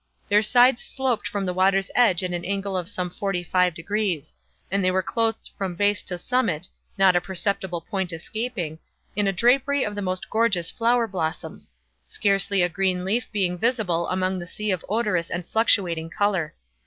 Their 0.29 0.41
sides 0.41 0.81
sloped 0.83 1.27
from 1.27 1.45
the 1.45 1.53
water's 1.53 1.91
edge 1.93 2.23
at 2.23 2.31
an 2.33 2.43
angle 2.43 2.75
of 2.75 2.89
some 2.89 3.11
forty 3.11 3.43
five 3.43 3.75
degrees, 3.75 4.33
and 4.71 4.83
they 4.83 4.89
were 4.89 5.03
clothed 5.03 5.51
from 5.59 5.75
base 5.75 6.01
to 6.01 6.17
summit—not 6.17 7.15
a 7.15 7.21
perceptible 7.21 7.81
point 7.81 8.11
escaping—in 8.11 9.27
a 9.27 9.31
drapery 9.31 9.83
of 9.85 9.93
the 9.93 10.01
most 10.01 10.27
gorgeous 10.31 10.71
flower 10.71 11.05
blossoms; 11.05 11.71
scarcely 12.07 12.63
a 12.63 12.67
green 12.67 13.05
leaf 13.05 13.31
being 13.31 13.59
visible 13.59 14.07
among 14.09 14.39
the 14.39 14.47
sea 14.47 14.71
of 14.71 14.83
odorous 14.89 15.29
and 15.29 15.47
fluctuating 15.49 16.09
color. 16.09 16.55